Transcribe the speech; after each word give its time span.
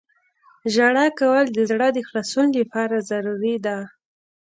•ژړا 0.73 1.05
کول 1.19 1.45
د 1.51 1.59
زړه 1.69 1.87
د 1.93 1.99
خلاصون 2.07 2.47
لپاره 2.59 2.95
ضروري 3.09 3.55
ده. 3.65 3.77